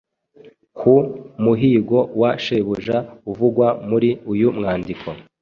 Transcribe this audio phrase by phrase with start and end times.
[0.77, 0.93] ku
[1.43, 2.97] muhigo wa shebuja
[3.31, 5.07] uvugwa muri uyu mwandiko.